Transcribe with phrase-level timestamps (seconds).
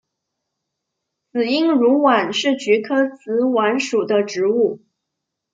[1.31, 4.79] 紫缨乳菀是菊科紫菀属的植物。